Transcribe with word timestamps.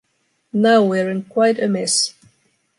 Now 0.51 0.81
we’re 0.81 1.11
in 1.11 1.25
quite 1.25 1.59
a 1.59 1.67
mess. 1.67 2.15